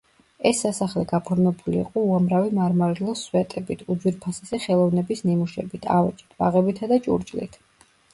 ეს 0.49 0.59
სასახლე 0.65 1.01
გაფორმებული 1.09 1.77
იყო 1.81 2.05
უამრავი 2.13 2.49
მარმარილოს 2.59 3.21
სვეტებით, 3.25 3.83
უძვირფასესი 3.95 4.61
ხელოვნების 4.63 5.21
ნიმუშებით, 5.27 5.85
ავეჯით, 5.97 6.35
ბაღებითა 6.41 6.91
და 6.93 6.99
ჭურჭლით. 7.09 7.61